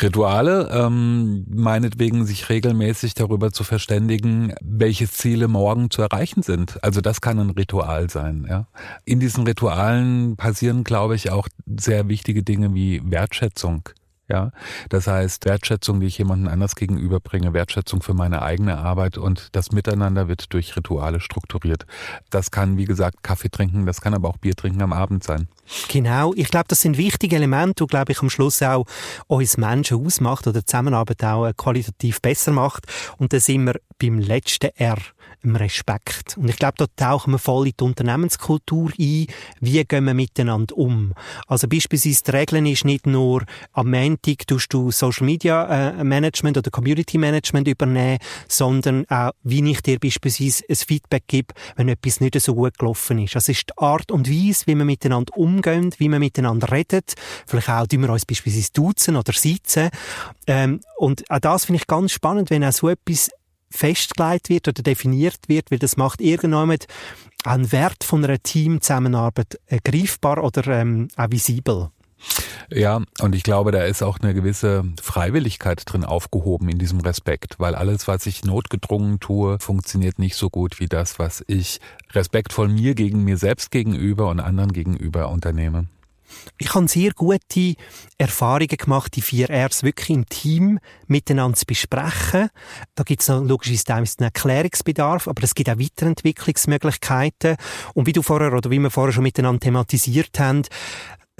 Rituale, 0.00 0.70
ähm, 0.72 1.44
meinetwegen 1.48 2.24
sich 2.24 2.48
regelmäßig 2.48 3.14
darüber 3.14 3.50
zu 3.50 3.64
verständigen, 3.64 4.54
welche 4.60 5.10
Ziele 5.10 5.48
morgen 5.48 5.90
zu 5.90 6.02
erreichen 6.02 6.42
sind. 6.42 6.82
Also 6.84 7.00
das 7.00 7.20
kann 7.20 7.38
ein 7.38 7.50
Ritual 7.50 8.08
sein. 8.08 8.46
Ja. 8.48 8.66
In 9.04 9.18
diesen 9.18 9.44
Ritualen 9.44 10.36
passieren, 10.36 10.84
glaube 10.84 11.16
ich, 11.16 11.30
auch 11.30 11.48
sehr 11.66 12.08
wichtige 12.08 12.42
Dinge 12.42 12.74
wie 12.74 13.02
Wertschätzung. 13.04 13.88
Ja, 14.28 14.50
das 14.90 15.06
heißt 15.06 15.46
Wertschätzung, 15.46 16.00
die 16.00 16.06
ich 16.06 16.18
jemandem 16.18 16.52
anders 16.52 16.76
gegenüberbringe, 16.76 17.54
Wertschätzung 17.54 18.02
für 18.02 18.12
meine 18.12 18.42
eigene 18.42 18.76
Arbeit 18.76 19.16
und 19.16 19.48
das 19.56 19.72
Miteinander 19.72 20.28
wird 20.28 20.52
durch 20.52 20.76
Rituale 20.76 21.20
strukturiert. 21.20 21.86
Das 22.28 22.50
kann, 22.50 22.76
wie 22.76 22.84
gesagt, 22.84 23.22
Kaffee 23.22 23.48
trinken, 23.48 23.86
das 23.86 24.02
kann 24.02 24.12
aber 24.12 24.28
auch 24.28 24.36
Bier 24.36 24.54
trinken 24.54 24.82
am 24.82 24.92
Abend 24.92 25.24
sein. 25.24 25.48
Genau, 25.88 26.34
ich 26.34 26.48
glaube, 26.48 26.66
das 26.68 26.82
sind 26.82 26.98
wichtige 26.98 27.36
Elemente, 27.36 27.84
die, 27.84 27.88
glaube 27.88 28.12
ich, 28.12 28.20
am 28.20 28.28
Schluss 28.28 28.62
auch 28.62 28.84
uns 29.26 29.56
Menschen 29.56 30.04
ausmacht 30.04 30.46
oder 30.46 30.64
Zusammenarbeit 30.64 31.24
auch 31.24 31.46
äh, 31.46 31.54
qualitativ 31.56 32.20
besser 32.20 32.52
macht. 32.52 32.84
Und 33.16 33.32
da 33.32 33.40
sind 33.40 33.64
wir 33.64 33.80
beim 33.98 34.18
letzten 34.18 34.70
R 34.76 34.98
im 35.42 35.56
Respekt. 35.56 36.36
Und 36.36 36.48
ich 36.48 36.56
glaube, 36.56 36.74
da 36.78 36.86
tauchen 36.96 37.32
wir 37.32 37.38
voll 37.38 37.68
in 37.68 37.74
die 37.78 37.84
Unternehmenskultur 37.84 38.90
ein. 38.98 39.26
Wie 39.60 39.84
gehen 39.84 40.04
wir 40.04 40.14
miteinander 40.14 40.76
um? 40.76 41.14
Also 41.46 41.68
beispielsweise 41.68 42.24
die 42.24 42.30
Regeln 42.30 42.66
ist 42.66 42.84
nicht 42.84 43.06
nur 43.06 43.44
am 43.72 43.90
Montag 43.90 44.46
tust 44.46 44.72
du 44.72 44.90
Social 44.90 45.26
Media 45.26 45.90
äh, 45.98 46.04
Management 46.04 46.58
oder 46.58 46.70
Community 46.70 47.18
Management 47.18 47.68
übernehmen, 47.68 48.18
sondern 48.48 49.04
auch, 49.08 49.30
wie 49.42 49.68
ich 49.70 49.82
dir 49.82 49.98
beispielsweise 49.98 50.64
ein 50.68 50.76
Feedback 50.76 51.24
gebe, 51.26 51.54
wenn 51.76 51.88
etwas 51.88 52.20
nicht 52.20 52.40
so 52.40 52.54
gut 52.54 52.78
gelaufen 52.78 53.18
ist. 53.18 53.34
Das 53.34 53.48
ist 53.48 53.70
die 53.70 53.78
Art 53.78 54.10
und 54.10 54.28
Weise, 54.28 54.66
wie 54.66 54.74
wir 54.74 54.84
miteinander 54.84 55.36
umgehen, 55.36 55.94
wie 55.98 56.08
wir 56.08 56.18
miteinander 56.18 56.70
reden. 56.72 57.02
Vielleicht 57.46 57.68
auch, 57.68 57.86
wie 57.90 57.98
wir 57.98 58.10
uns 58.10 58.26
beispielsweise 58.26 58.72
duzen 58.72 59.16
oder 59.16 59.32
sitzen. 59.32 59.90
Ähm, 60.46 60.80
und 60.96 61.30
auch 61.30 61.38
das 61.38 61.66
finde 61.66 61.80
ich 61.80 61.86
ganz 61.86 62.12
spannend, 62.12 62.50
wenn 62.50 62.64
auch 62.64 62.72
so 62.72 62.88
etwas 62.88 63.30
festgelegt 63.70 64.48
wird 64.48 64.68
oder 64.68 64.82
definiert 64.82 65.48
wird, 65.48 65.70
weil 65.70 65.78
das 65.78 65.96
macht 65.96 66.20
irgendjemand 66.20 66.86
einen 67.44 67.70
Wert 67.72 68.04
von 68.04 68.24
einer 68.24 68.42
Teamzusammenarbeit 68.42 69.60
äh, 69.66 69.78
greifbar 69.82 70.42
oder 70.42 70.66
ähm, 70.66 71.08
auch 71.16 71.30
visibel. 71.30 71.90
Ja, 72.70 73.00
und 73.20 73.34
ich 73.34 73.44
glaube, 73.44 73.70
da 73.70 73.84
ist 73.84 74.02
auch 74.02 74.18
eine 74.18 74.34
gewisse 74.34 74.84
Freiwilligkeit 75.00 75.82
drin 75.86 76.04
aufgehoben 76.04 76.68
in 76.68 76.78
diesem 76.78 77.00
Respekt, 77.00 77.54
weil 77.58 77.74
alles, 77.74 78.08
was 78.08 78.26
ich 78.26 78.44
notgedrungen 78.44 79.20
tue, 79.20 79.58
funktioniert 79.60 80.18
nicht 80.18 80.34
so 80.34 80.50
gut 80.50 80.80
wie 80.80 80.86
das, 80.86 81.18
was 81.18 81.44
ich 81.46 81.80
respektvoll 82.12 82.68
mir 82.68 82.94
gegen 82.94 83.24
mir 83.24 83.38
selbst 83.38 83.70
gegenüber 83.70 84.28
und 84.28 84.40
anderen 84.40 84.72
gegenüber 84.72 85.30
unternehme. 85.30 85.86
Ich 86.58 86.74
habe 86.74 86.88
sehr 86.88 87.12
gute 87.12 87.74
Erfahrungen 88.18 88.68
gemacht, 88.68 89.16
die 89.16 89.22
vier 89.22 89.48
Rs 89.50 89.82
wirklich 89.82 90.10
im 90.10 90.28
Team 90.28 90.78
miteinander 91.06 91.56
zu 91.56 91.66
besprechen. 91.66 92.50
Da 92.94 93.02
gibt 93.04 93.22
es 93.22 93.28
logischerweise 93.28 94.16
einen 94.18 94.26
Erklärungsbedarf, 94.26 95.28
aber 95.28 95.42
es 95.42 95.54
gibt 95.54 95.70
auch 95.70 95.78
Weiterentwicklungsmöglichkeiten. 95.78 97.56
Und 97.94 98.06
wie 98.06 98.12
du 98.12 98.22
vorher 98.22 98.52
oder 98.52 98.70
wie 98.70 98.78
wir 98.78 98.90
vorher 98.90 99.12
schon 99.12 99.22
miteinander 99.22 99.60
thematisiert 99.60 100.38
haben, 100.38 100.62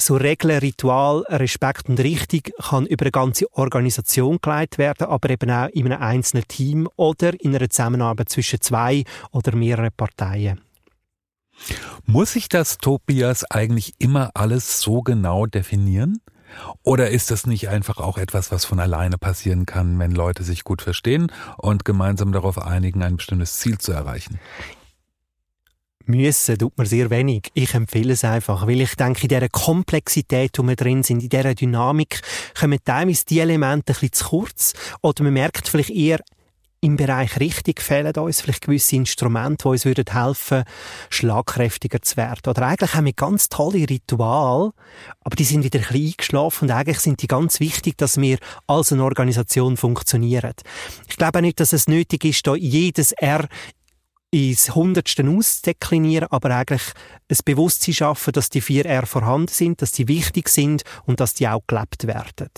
so 0.01 0.17
Regeln, 0.17 0.59
Ritual, 0.59 1.25
Respekt 1.29 1.89
und 1.89 1.99
Richtung 1.99 2.43
kann 2.63 2.87
über 2.87 3.05
eine 3.05 3.11
ganze 3.11 3.53
Organisation 3.53 4.39
geleitet 4.41 4.79
werden, 4.79 5.09
aber 5.09 5.31
eben 5.31 5.51
auch 5.51 5.69
in 5.69 5.87
einem 5.93 6.01
einzelnen 6.01 6.47
Team 6.47 6.89
oder 6.97 7.33
in 7.41 7.55
einer 7.55 7.69
Zusammenarbeit 7.69 8.29
zwischen 8.29 8.61
zwei 8.61 9.05
oder 9.33 9.57
mehreren 9.57 9.91
Parteien. 9.97 10.61
Muss 12.07 12.37
ich 12.37 12.49
das, 12.49 12.79
Tobias, 12.79 13.45
eigentlich 13.45 13.95
immer 13.99 14.31
alles 14.35 14.81
so 14.81 15.03
genau 15.03 15.47
definieren? 15.47 16.21
Oder 16.83 17.11
ist 17.11 17.31
das 17.31 17.47
nicht 17.47 17.69
einfach 17.69 17.99
auch 17.99 18.19
etwas, 18.19 18.51
was 18.51 18.65
von 18.65 18.81
alleine 18.81 19.19
passieren 19.19 19.67
kann, 19.67 19.99
wenn 19.99 20.13
Leute 20.13 20.43
sich 20.43 20.65
gut 20.65 20.83
verstehen 20.83 21.31
und 21.59 21.85
gemeinsam 21.85 22.33
darauf 22.33 22.59
einigen, 22.59 23.03
ein 23.03 23.17
bestimmtes 23.17 23.55
Ziel 23.55 23.79
zu 23.79 23.93
erreichen? 23.93 24.41
Müssen 26.07 26.57
tut 26.57 26.79
man 26.79 26.87
sehr 26.87 27.11
wenig. 27.11 27.51
Ich 27.53 27.75
empfehle 27.75 28.15
es 28.15 28.25
einfach, 28.25 28.67
weil 28.67 28.81
ich 28.81 28.97
denke, 28.97 29.25
in 29.25 29.29
dieser 29.29 29.51
Komplexität, 29.51 30.59
wo 30.59 30.63
wir 30.63 30.75
drin 30.75 31.03
sind, 31.03 31.23
in 31.23 31.29
dieser 31.29 31.55
Dynamik, 31.55 32.23
kommen 32.59 32.79
teilweise 32.83 33.27
die 33.27 33.41
Elemente 33.41 33.93
ein 33.93 34.01
bisschen 34.01 34.13
zu 34.15 34.25
kurz. 34.29 34.73
Oder 35.03 35.25
man 35.25 35.35
merkt 35.35 35.69
vielleicht 35.69 35.91
eher, 35.91 36.21
im 36.81 36.97
Bereich 36.97 37.41
richtig 37.41 37.81
fehlen 37.81 38.15
uns 38.17 38.41
vielleicht 38.41 38.63
gewisse 38.63 38.97
Instrumente, 38.97 39.65
die 39.65 39.69
uns 39.69 39.85
würden 39.85 40.05
helfen, 40.13 40.65
schlagkräftiger 41.11 42.01
zu 42.03 42.17
werden. 42.17 42.49
Oder 42.49 42.63
eigentlich 42.67 42.95
haben 42.95 43.07
wir 43.07 43.13
ganz 43.13 43.49
tolle 43.49 43.89
Rituale, 43.89 44.73
aber 45.21 45.37
die 45.37 45.45
sind 45.45 45.65
wieder 45.65 45.81
ein 45.81 45.87
bisschen 45.87 46.07
eingeschlafen 46.07 46.69
und 46.69 46.75
eigentlich 46.75 47.01
sind 47.01 47.21
die 47.23 47.27
ganz 47.27 47.59
wichtig, 47.61 47.99
dass 47.99 48.21
wir 48.21 48.39
als 48.67 48.93
eine 48.93 49.05
Organisation 49.05 49.77
funktionieren. 49.77 50.55
Ich 51.09 51.17
glaube 51.17 51.39
auch 51.39 51.43
nicht, 51.43 51.59
dass 51.59 51.73
es 51.73 51.89
nötig 51.89 52.25
ist, 52.25 52.47
da 52.47 52.55
jedes 52.55 53.13
R 53.13 53.49
ins 54.31 54.75
Hundertste 54.75 55.29
auszudeklinieren, 55.29 56.29
aber 56.31 56.55
eigentlich 56.55 56.83
ein 57.31 57.39
Bewusstsein 57.45 57.95
schaffen, 57.95 58.33
dass 58.33 58.51
die 58.51 58.61
vier 58.61 58.87
R 58.87 59.07
vorhanden 59.07 59.49
sind, 59.49 59.83
dass 59.83 59.93
die 59.93 60.07
wichtig 60.07 60.49
sind 60.49 60.83
und 61.07 61.19
dass 61.21 61.35
die 61.35 61.49
auch 61.49 61.63
gelebt 61.67 62.07
werden. 62.07 62.51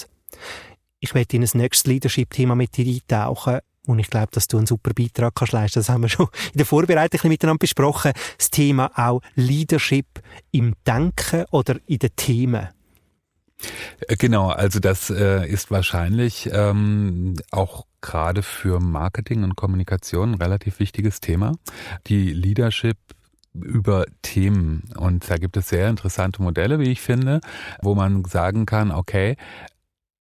Ich 0.98 1.14
werde 1.14 1.36
in 1.36 1.44
ein 1.44 1.50
nächstes 1.54 1.86
Leadership-Thema 1.86 2.54
mit 2.54 2.76
dir 2.76 2.86
eintauchen, 2.86 3.60
und 3.86 3.98
ich 3.98 4.08
glaube, 4.08 4.28
dass 4.32 4.46
du 4.46 4.58
einen 4.58 4.66
super 4.66 4.92
Beitrag 4.94 5.34
kannst 5.34 5.52
leisten. 5.52 5.80
Das 5.80 5.88
haben 5.88 6.02
wir 6.02 6.08
schon 6.08 6.28
in 6.52 6.58
der 6.58 6.66
Vorbereitung 6.66 7.28
miteinander 7.28 7.58
besprochen. 7.58 8.12
Das 8.38 8.50
Thema 8.50 8.90
auch 8.94 9.20
Leadership 9.34 10.06
im 10.50 10.74
Denken 10.86 11.44
oder 11.50 11.76
in 11.86 11.98
den 11.98 12.10
Themen. 12.16 12.68
Äh, 14.08 14.16
genau, 14.16 14.48
also 14.48 14.80
das 14.80 15.10
äh, 15.10 15.46
ist 15.46 15.70
wahrscheinlich 15.70 16.48
ähm, 16.52 17.36
auch 17.50 17.86
gerade 18.00 18.42
für 18.42 18.80
Marketing 18.80 19.44
und 19.44 19.56
Kommunikation 19.56 20.32
ein 20.32 20.42
relativ 20.42 20.78
wichtiges 20.78 21.20
Thema. 21.20 21.52
Die 22.06 22.32
Leadership 22.32 22.96
über 23.52 24.06
Themen. 24.22 24.84
Und 24.96 25.28
da 25.28 25.36
gibt 25.36 25.56
es 25.56 25.68
sehr 25.68 25.88
interessante 25.88 26.42
Modelle, 26.42 26.78
wie 26.78 26.90
ich 26.90 27.00
finde, 27.00 27.40
wo 27.82 27.94
man 27.94 28.24
sagen 28.24 28.64
kann, 28.64 28.92
okay, 28.92 29.36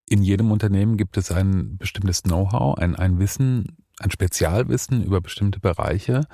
in 0.09 0.21
jedem 0.23 0.51
Unternehmen 0.51 0.97
gibt 0.97 1.17
es 1.17 1.31
ein 1.31 1.77
bestimmtes 1.77 2.23
Know-how, 2.23 2.77
ein, 2.77 2.95
ein 2.95 3.19
Wissen, 3.19 3.77
ein 3.99 4.11
Spezialwissen 4.11 5.03
über 5.03 5.21
bestimmte 5.21 5.59
Bereiche 5.59 6.25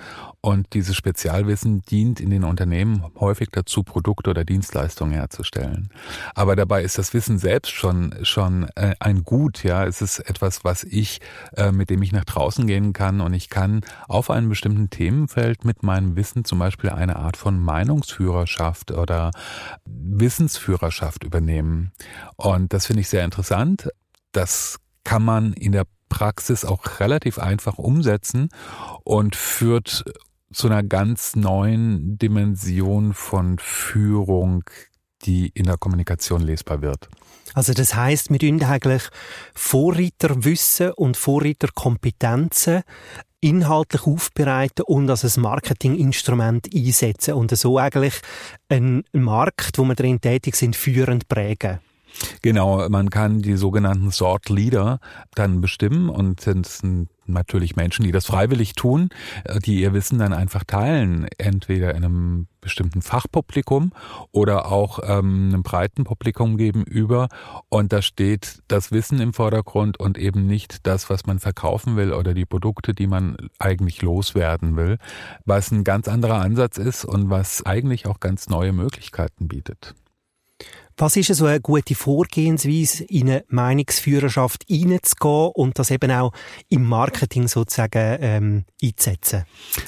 und 0.41 0.73
dieses 0.73 0.95
Spezialwissen 0.95 1.81
dient 1.81 2.19
in 2.19 2.29
den 2.29 2.43
Unternehmen 2.43 3.03
häufig 3.19 3.49
dazu, 3.51 3.83
Produkte 3.83 4.29
oder 4.29 4.45
Dienstleistungen 4.45 5.13
herzustellen. 5.13 5.89
Aber 6.35 6.55
dabei 6.55 6.83
ist 6.83 6.97
das 6.97 7.13
Wissen 7.13 7.37
selbst 7.37 7.71
schon 7.71 8.13
schon 8.23 8.67
äh, 8.75 8.95
ein 8.99 9.23
Gut, 9.23 9.63
ja, 9.63 9.85
es 9.85 10.01
ist 10.01 10.19
etwas, 10.19 10.63
was 10.63 10.83
ich 10.83 11.19
äh, 11.55 11.71
mit 11.71 11.89
dem 11.89 12.01
ich 12.01 12.11
nach 12.11 12.25
draußen 12.25 12.67
gehen 12.67 12.93
kann 12.93 13.21
und 13.21 13.33
ich 13.33 13.49
kann 13.49 13.81
auf 14.07 14.29
einem 14.29 14.49
bestimmten 14.49 14.89
Themenfeld 14.89 15.65
mit 15.65 15.83
meinem 15.83 16.15
Wissen 16.15 16.45
zum 16.45 16.59
Beispiel 16.59 16.91
eine 16.91 17.15
Art 17.15 17.37
von 17.37 17.59
Meinungsführerschaft 17.59 18.91
oder 18.91 19.31
Wissensführerschaft 19.85 21.23
übernehmen 21.23 21.91
und 22.35 22.73
das 22.73 22.85
finde 22.85 23.01
ich 23.01 23.09
sehr 23.09 23.25
interessant. 23.25 23.89
Das 24.31 24.79
kann 25.03 25.23
man 25.23 25.53
in 25.53 25.71
der 25.71 25.85
Praxis 26.15 26.63
auch 26.63 27.01
relativ 27.01 27.39
einfach 27.39 27.77
umsetzen 27.77 28.47
und 29.03 29.35
führt 29.35 30.05
zu 30.53 30.67
einer 30.67 30.81
ganz 30.81 31.35
neuen 31.35 32.17
Dimension 32.17 33.13
von 33.13 33.59
Führung, 33.59 34.63
die 35.23 35.51
in 35.53 35.65
der 35.65 35.77
Kommunikation 35.77 36.41
lesbar 36.41 36.81
wird. 36.81 37.09
Also 37.53 37.73
das 37.73 37.95
heißt, 37.95 38.29
wir 38.29 38.39
tun 38.39 38.63
eigentlich 38.63 39.03
Vorreiterwissen 39.53 40.91
und 40.91 41.17
Vorreiterkompetenzen 41.17 42.83
inhaltlich 43.41 44.07
aufbereiten 44.07 44.83
und 44.83 45.09
als 45.09 45.37
ein 45.37 45.41
Marketinginstrument 45.41 46.69
einsetzen 46.73 47.33
und 47.33 47.51
so 47.51 47.77
eigentlich 47.77 48.21
einen 48.69 49.03
Markt, 49.11 49.77
wo 49.77 49.83
wir 49.83 49.95
drin 49.95 50.21
tätig 50.21 50.55
sind, 50.55 50.77
führend 50.77 51.27
prägen. 51.27 51.79
Genau, 52.41 52.87
man 52.89 53.09
kann 53.09 53.41
die 53.41 53.57
sogenannten 53.57 54.11
Sort 54.11 54.49
Leader 54.49 54.99
dann 55.33 55.61
bestimmen 55.61 56.09
und 56.09 56.41
sind 56.41 56.67
natürlich 57.27 57.75
Menschen, 57.75 58.05
die 58.05 58.11
das 58.11 58.25
freiwillig 58.25 58.73
tun, 58.73 59.09
äh, 59.43 59.59
die 59.59 59.81
ihr 59.81 59.93
Wissen 59.93 60.19
dann 60.19 60.33
einfach 60.33 60.63
teilen, 60.63 61.27
entweder 61.37 61.95
in 61.95 62.03
einem 62.03 62.47
bestimmten 62.61 63.01
Fachpublikum 63.01 63.91
oder 64.31 64.71
auch 64.71 64.99
ähm, 65.03 65.49
einem 65.49 65.63
breiten 65.63 66.03
Publikum 66.03 66.57
gegenüber. 66.57 67.27
Und 67.69 67.93
da 67.93 68.01
steht 68.01 68.61
das 68.67 68.91
Wissen 68.91 69.19
im 69.19 69.33
Vordergrund 69.33 69.99
und 69.99 70.17
eben 70.17 70.47
nicht 70.47 70.87
das, 70.87 71.09
was 71.09 71.25
man 71.25 71.39
verkaufen 71.39 71.95
will 71.95 72.13
oder 72.13 72.33
die 72.33 72.45
Produkte, 72.45 72.93
die 72.93 73.07
man 73.07 73.37
eigentlich 73.59 74.01
loswerden 74.01 74.75
will, 74.75 74.97
was 75.45 75.71
ein 75.71 75.83
ganz 75.83 76.07
anderer 76.07 76.41
Ansatz 76.41 76.77
ist 76.77 77.05
und 77.05 77.29
was 77.29 77.65
eigentlich 77.65 78.07
auch 78.07 78.19
ganz 78.19 78.49
neue 78.49 78.73
Möglichkeiten 78.73 79.47
bietet. 79.47 79.95
Was 80.97 81.17
ist 81.17 81.35
so 81.35 81.45
eine 81.45 81.59
gute 81.59 81.93
Vorgehensweise, 81.93 83.03
in 83.03 83.29
eine 83.29 83.43
Meinungsführerschaft 83.49 84.63
reinzugehen 84.71 85.51
und 85.53 85.77
das 85.77 85.91
eben 85.91 86.09
auch 86.09 86.31
im 86.69 86.85
Marketing 86.85 87.49
sozusagen 87.49 88.17
ähm, 88.21 88.65
einzusetzen? 88.81 89.43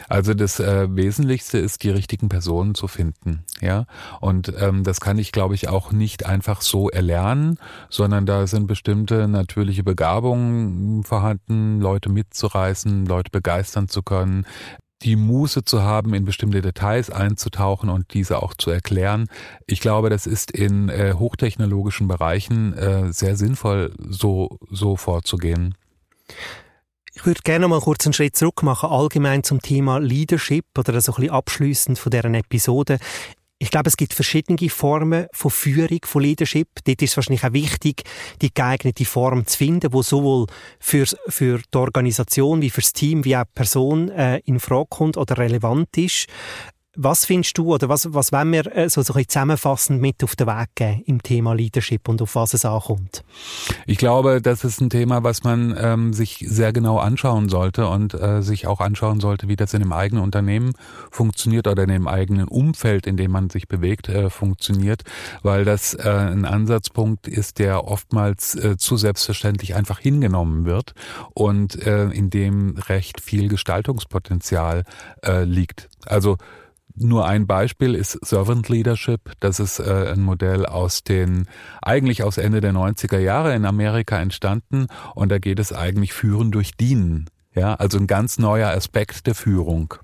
Also 0.09 0.33
das 0.33 0.59
äh, 0.59 0.93
Wesentlichste 0.93 1.59
ist, 1.59 1.83
die 1.83 1.91
richtigen 1.91 2.27
Personen 2.27 2.75
zu 2.75 2.89
finden, 2.89 3.45
ja. 3.61 3.85
Und 4.19 4.51
ähm, 4.59 4.83
das 4.83 4.99
kann 4.99 5.17
ich, 5.17 5.31
glaube 5.31 5.55
ich, 5.55 5.69
auch 5.69 5.93
nicht 5.93 6.25
einfach 6.25 6.61
so 6.61 6.89
erlernen, 6.89 7.57
sondern 7.89 8.25
da 8.25 8.45
sind 8.45 8.67
bestimmte 8.67 9.29
natürliche 9.29 9.83
Begabungen 9.85 11.05
vorhanden, 11.05 11.79
Leute 11.79 12.09
mitzureißen, 12.09 13.05
Leute 13.05 13.31
begeistern 13.31 13.87
zu 13.87 14.01
können, 14.03 14.45
die 15.03 15.15
Muße 15.15 15.63
zu 15.63 15.83
haben, 15.83 16.13
in 16.13 16.25
bestimmte 16.25 16.61
Details 16.61 17.09
einzutauchen 17.09 17.89
und 17.89 18.13
diese 18.13 18.41
auch 18.41 18.53
zu 18.53 18.71
erklären. 18.71 19.29
Ich 19.65 19.79
glaube, 19.79 20.09
das 20.09 20.25
ist 20.25 20.51
in 20.51 20.89
äh, 20.89 21.13
hochtechnologischen 21.13 22.07
Bereichen 22.07 22.73
äh, 22.73 23.13
sehr 23.13 23.35
sinnvoll, 23.35 23.93
so, 23.97 24.57
so 24.69 24.95
vorzugehen. 24.95 25.75
Ich 27.13 27.25
würde 27.25 27.41
gerne 27.43 27.67
mal 27.67 27.79
kurz 27.79 28.05
einen 28.05 28.13
Schritt 28.13 28.35
zurück 28.35 28.61
machen, 28.61 28.89
allgemein 28.89 29.43
zum 29.43 29.59
Thema 29.59 29.99
Leadership 29.99 30.65
oder 30.77 31.01
so 31.01 31.13
ein 31.13 31.15
bisschen 31.15 31.31
abschliessend 31.31 31.97
von 31.97 32.11
deren 32.11 32.35
Episode. 32.35 32.99
Ich 33.59 33.71
glaube, 33.71 33.87
es 33.87 33.97
gibt 33.97 34.13
verschiedene 34.13 34.69
Formen 34.69 35.25
von 35.33 35.49
Führung, 35.49 35.99
von 36.03 36.21
Leadership. 36.21 36.67
Dort 36.83 37.01
ist 37.01 37.11
es 37.11 37.17
wahrscheinlich 37.17 37.43
auch 37.43 37.53
wichtig, 37.53 38.03
die 38.39 38.53
geeignete 38.53 39.03
Form 39.03 39.47
zu 39.47 39.57
finden, 39.57 39.93
wo 39.93 40.03
sowohl 40.03 40.45
für, 40.79 41.05
für 41.27 41.59
die 41.73 41.77
Organisation 41.77 42.61
wie 42.61 42.69
fürs 42.69 42.93
Team 42.93 43.25
wie 43.25 43.35
auch 43.35 43.45
die 43.45 43.53
Person 43.55 44.09
äh, 44.09 44.37
in 44.45 44.59
Frage 44.59 44.87
kommt 44.89 45.17
oder 45.17 45.39
relevant 45.39 45.97
ist. 45.97 46.27
Was 46.99 47.25
findest 47.25 47.55
du 47.59 47.75
oder 47.75 47.89
was, 47.89 48.11
was 48.11 48.31
wollen 48.31 48.51
wir 48.51 48.75
äh, 48.75 48.89
so, 48.89 49.03
so 49.03 49.13
ein 49.13 49.27
zusammenfassend 49.27 50.01
mit 50.01 50.23
auf 50.23 50.35
den 50.35 50.47
Weg 50.47 50.69
geben 50.73 51.03
im 51.05 51.21
Thema 51.21 51.53
Leadership 51.53 52.09
und 52.09 52.23
auf 52.23 52.33
was 52.33 52.55
es 52.55 52.65
ankommt? 52.65 53.23
Ich 53.85 53.99
glaube, 53.99 54.41
das 54.41 54.63
ist 54.63 54.81
ein 54.81 54.89
Thema, 54.89 55.23
was 55.23 55.43
man 55.43 55.77
ähm, 55.79 56.11
sich 56.11 56.43
sehr 56.47 56.73
genau 56.73 56.97
anschauen 56.97 57.49
sollte 57.49 57.87
und 57.87 58.15
äh, 58.15 58.41
sich 58.41 58.65
auch 58.65 58.79
anschauen 58.79 59.19
sollte, 59.19 59.47
wie 59.47 59.55
das 59.55 59.75
in 59.75 59.81
dem 59.81 59.93
eigenen 59.93 60.23
Unternehmen 60.23 60.73
funktioniert 61.11 61.67
oder 61.67 61.83
in 61.83 61.89
dem 61.89 62.07
eigenen 62.07 62.47
Umfeld, 62.47 63.05
in 63.05 63.15
dem 63.15 63.29
man 63.29 63.51
sich 63.51 63.67
bewegt, 63.67 64.09
äh, 64.09 64.31
funktioniert, 64.31 65.03
weil 65.43 65.65
das 65.65 65.93
äh, 65.93 66.09
ein 66.09 66.45
Ansatzpunkt 66.45 67.27
ist, 67.27 67.59
der 67.59 67.83
oftmals 67.83 68.55
äh, 68.55 68.75
zu 68.75 68.97
selbstverständlich 68.97 69.75
einfach 69.75 69.99
hingenommen 69.99 70.65
wird 70.65 70.95
und 71.35 71.75
äh, 71.85 72.05
in 72.05 72.31
dem 72.31 72.75
recht 72.75 73.21
viel 73.21 73.49
Gestaltungspotenzial 73.49 74.83
äh, 75.23 75.43
liegt. 75.43 75.89
Also 76.07 76.37
nur 76.99 77.27
ein 77.27 77.47
Beispiel 77.47 77.95
ist 77.95 78.17
Servant 78.25 78.69
Leadership. 78.69 79.31
Das 79.39 79.59
ist 79.59 79.79
äh, 79.79 80.11
ein 80.13 80.21
Modell 80.21 80.65
aus 80.65 81.03
den, 81.03 81.47
eigentlich 81.81 82.23
aus 82.23 82.37
Ende 82.37 82.61
der 82.61 82.73
90er 82.73 83.19
Jahre 83.19 83.55
in 83.55 83.65
Amerika 83.65 84.19
entstanden. 84.19 84.87
Und 85.15 85.29
da 85.29 85.37
geht 85.37 85.59
es 85.59 85.73
eigentlich 85.73 86.13
Führen 86.13 86.51
durch 86.51 86.71
Dienen. 86.71 87.29
Ja, 87.53 87.75
also 87.75 87.97
ein 87.97 88.07
ganz 88.07 88.37
neuer 88.37 88.69
Aspekt 88.69 89.27
der 89.27 89.35
Führung. 89.35 89.95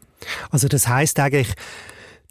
Also 0.50 0.68
das 0.68 0.88
heißt 0.88 1.20
eigentlich, 1.20 1.54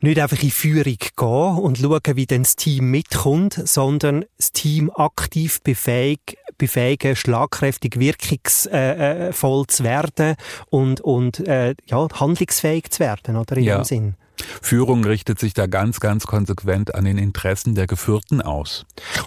nicht 0.00 0.18
einfach 0.18 0.42
in 0.42 0.50
Führung 0.50 0.84
gehen 0.84 1.58
und 1.62 1.78
schauen, 1.78 2.16
wie 2.16 2.26
dann 2.26 2.42
das 2.42 2.56
Team 2.56 2.90
mitkommt, 2.90 3.60
sondern 3.68 4.24
das 4.36 4.50
Team 4.50 4.90
aktiv 4.90 5.60
befähigen, 5.62 6.36
befähigen 6.58 7.14
schlagkräftig, 7.14 7.98
wirkungsvoll 7.98 8.72
äh, 8.72 9.28
äh, 9.28 9.66
zu 9.68 9.84
werden 9.84 10.34
und, 10.70 11.00
und 11.00 11.46
äh, 11.46 11.76
ja, 11.86 12.08
handlungsfähig 12.12 12.90
zu 12.90 13.00
werden, 13.00 13.36
oder 13.36 13.56
in 13.56 13.64
ja. 13.64 13.76
dem 13.78 13.84
Sinn. 13.84 14.14
Führung 14.60 15.04
richtet 15.04 15.38
sich 15.38 15.54
da 15.54 15.66
ganz, 15.66 16.00
ganz 16.00 16.26
konsequent 16.26 16.94
an 16.94 17.04
den 17.04 17.18
Interessen 17.18 17.74
der 17.74 17.86
Geführten 17.86 18.42
aus. 18.42 18.84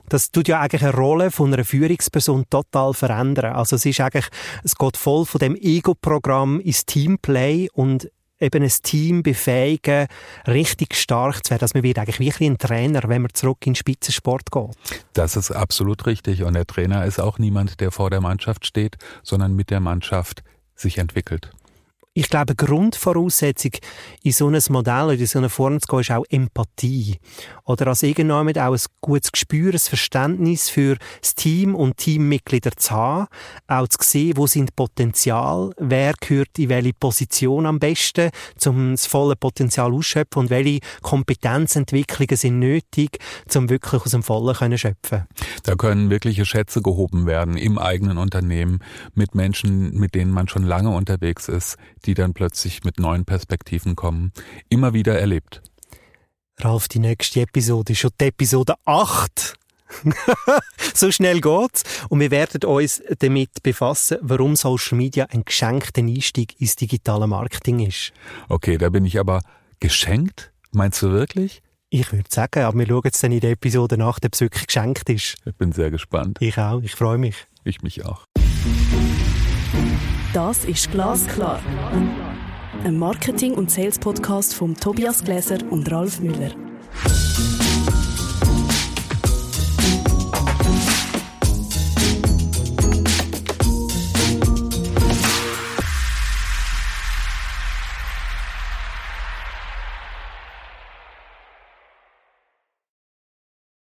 Das 0.10 0.32
tut 0.32 0.48
ja 0.48 0.60
eigentlich 0.60 0.84
eine 0.84 0.94
Rolle 0.94 1.32
von 1.32 1.54
einer 1.54 1.66
Führungsperson 1.66 2.46
total 2.50 2.94
verändern. 2.94 3.54
Also 3.54 3.76
es 3.76 3.86
ist 3.86 4.00
eigentlich, 4.00 4.28
es 4.64 4.76
geht 4.76 4.98
voll 4.98 5.26
von 5.26 5.40
dem 5.40 5.56
Ego-Programm 5.56 6.60
ins 6.60 6.86
Teamplay 6.86 7.70
und 7.74 8.10
eben 8.40 8.64
ein 8.64 8.72
Team 8.84 9.24
befähigen, 9.24 10.08
richtig 10.48 10.96
stark 10.96 11.44
zu 11.44 11.52
werden. 11.52 11.64
Also 11.64 11.74
man 11.76 11.84
wird 11.84 12.00
eigentlich 12.00 12.20
wirklich 12.20 12.50
ein 12.50 12.58
Trainer, 12.58 13.02
wenn 13.08 13.22
man 13.22 13.34
zurück 13.34 13.60
in 13.66 13.72
den 13.72 13.76
Spitzensport 13.76 14.52
geht. 14.52 14.76
Das 15.14 15.36
ist 15.36 15.52
absolut 15.52 16.06
richtig. 16.06 16.44
Und 16.44 16.54
der 16.54 16.68
Trainer 16.68 17.06
ist 17.06 17.20
auch 17.20 17.40
niemand, 17.40 17.80
der 17.80 17.92
vor 17.92 18.10
der 18.10 18.22
Mannschaft 18.22 18.66
steht, 18.66 18.98
sondern 19.24 19.56
mit 19.56 19.70
der 19.70 19.80
Mannschaft 19.80 20.44
sich 20.76 20.98
entwickelt. 20.98 21.52
Ich 22.18 22.30
glaube, 22.30 22.56
Grundvoraussetzung 22.56 23.72
in 24.24 24.32
so 24.32 24.48
ein 24.48 24.58
Modell 24.70 25.04
oder 25.04 25.20
in 25.20 25.26
so 25.26 25.38
eine 25.38 25.50
Form 25.50 25.82
zu 25.82 25.88
gehen, 25.88 26.00
ist 26.00 26.12
auch 26.12 26.24
Empathie. 26.30 27.18
Oder 27.66 27.88
als 27.88 28.04
irgendjemand 28.04 28.58
auch 28.58 28.74
ein 28.74 28.80
gutes 29.02 29.34
Gespür, 29.34 29.74
ein 29.74 29.80
Verständnis 29.80 30.70
für 30.70 30.96
das 31.20 31.36
Team 31.36 31.76
und 31.76 31.98
Teammitglieder 31.98 32.72
zu 32.78 32.92
haben. 32.92 33.28
Auch 33.68 33.90
zu 33.90 33.98
sehen, 34.02 34.38
wo 34.38 34.48
sind 34.48 34.78
Potenzial, 34.78 35.72
wer 35.78 36.14
gehört 36.14 36.58
in 36.58 36.70
welche 36.70 36.94
Position 36.94 37.66
am 37.66 37.80
besten, 37.80 38.30
um 38.66 38.92
das 38.92 39.08
volle 39.08 39.36
Potenzial 39.36 39.92
ausschöpfen 39.92 40.44
und 40.44 40.50
welche 40.50 40.80
Kompetenzentwicklungen 41.02 42.38
sind 42.38 42.60
nötig, 42.60 43.18
um 43.54 43.70
wirklich 43.70 44.04
aus 44.04 44.12
dem 44.12 44.24
Vollen 44.24 44.56
können 44.56 44.78
schöpfen. 44.78 45.24
Da 45.64 45.76
können 45.76 46.10
wirkliche 46.10 46.46
Schätze 46.46 46.82
gehoben 46.82 47.26
werden 47.26 47.58
im 47.58 47.78
eigenen 47.78 48.18
Unternehmen 48.18 48.80
mit 49.16 49.36
Menschen, 49.36 49.92
mit 50.00 50.16
denen 50.16 50.32
man 50.32 50.48
schon 50.48 50.64
lange 50.64 50.92
unterwegs 50.92 51.50
ist, 51.50 51.76
die 52.06 52.14
dann 52.14 52.34
plötzlich 52.34 52.84
mit 52.84 53.00
neuen 53.00 53.26
Perspektiven 53.26 53.96
kommen, 53.96 54.32
immer 54.70 54.94
wieder 54.94 55.20
erlebt. 55.20 55.62
Ralf, 56.60 56.88
die 56.88 57.00
nächste 57.00 57.42
Episode 57.42 57.94
ist 57.94 58.00
schon 58.00 58.12
die 58.20 58.26
Episode 58.26 58.76
8. 58.86 59.56
so 60.94 61.12
schnell 61.12 61.42
geht's. 61.42 61.84
Und 62.10 62.20
wir 62.20 62.32
werden 62.32 62.64
uns 62.64 63.02
damit 63.20 63.62
befassen, 63.64 64.18
warum 64.22 64.56
Social 64.56 64.98
Media 64.98 65.26
ein 65.32 65.44
geschenkter 65.44 66.02
Einstieg 66.02 66.60
ins 66.60 66.76
digitale 66.76 67.28
Marketing 67.28 67.80
ist. 67.80 68.14
Okay, 68.50 68.78
da 68.78 68.90
bin 68.90 69.06
ich 69.06 69.20
aber 69.20 69.42
geschenkt? 69.80 70.52
Meinst 70.72 71.02
du 71.02 71.12
wirklich? 71.12 71.62
Ich 71.90 72.12
würde 72.12 72.30
sagen, 72.30 72.64
aber 72.64 72.78
wir 72.78 72.88
schauen 72.88 73.02
jetzt 73.06 73.24
dann 73.24 73.32
in 73.32 73.40
der 73.40 73.52
Episode 73.52 73.98
nach, 73.98 74.18
ob 74.24 74.34
es 74.34 74.42
wirklich 74.42 74.68
geschenkt 74.68 75.10
ist. 75.10 75.38
Ich 75.46 75.56
bin 75.56 75.72
sehr 75.72 75.92
gespannt. 75.92 76.38
Ich 76.42 76.58
auch, 76.58 76.82
ich 76.82 76.96
freue 76.96 77.18
mich. 77.18 77.48
Ich 77.64 77.82
mich 77.82 78.04
auch. 78.06 78.26
Das 80.36 80.66
ist 80.66 80.92
Glasklar. 80.92 81.62
Ein 82.84 83.00
Marketing- 83.00 83.54
und 83.54 83.72
Sales-Podcast 83.72 84.54
von 84.54 84.76
Tobias 84.76 85.24
Gläser 85.24 85.60
und 85.70 85.90
Ralf 85.90 86.20
Müller. 86.20 86.52